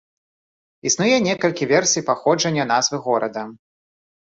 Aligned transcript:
Існуе 0.89 1.17
некалькі 1.27 1.69
версій 1.73 2.05
паходжання 2.09 2.67
назвы 2.73 3.03
горада. 3.07 3.47